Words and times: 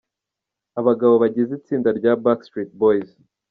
Abagabo 0.79 1.13
bagize 1.23 1.51
itsinda 1.59 1.89
rya 1.99 2.11
Backstreet 2.23 2.71
Boys. 2.81 3.09